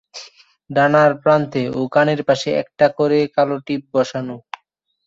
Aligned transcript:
ডানার 0.69 1.11
প্রান্তে 1.23 1.63
ও 1.71 1.81
কানের 1.93 2.21
পাশে 2.27 2.49
একটা 2.63 2.85
করে 2.97 3.19
কালো 3.35 3.57
টিপ 3.65 3.81
বসানো। 3.93 4.35